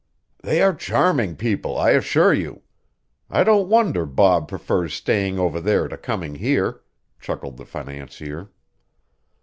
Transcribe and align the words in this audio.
"They 0.41 0.63
are 0.63 0.73
charming 0.73 1.35
people, 1.35 1.77
I 1.77 1.91
assure 1.91 2.33
you. 2.33 2.63
I 3.29 3.43
don't 3.43 3.69
wonder 3.69 4.07
Bob 4.07 4.47
prefers 4.47 4.95
staying 4.95 5.37
over 5.37 5.61
there 5.61 5.87
to 5.87 5.95
coming 5.95 6.33
here," 6.33 6.81
chuckled 7.19 7.57
the 7.57 7.65
financier. 7.65 8.49